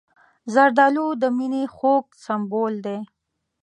[0.53, 2.97] زردالو د مینې خوږ سمبول دی.